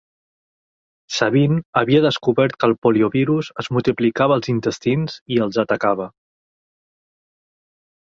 [1.17, 6.13] Sabin havia descobert que el poliovirus es multiplicava als intestins i els atacava.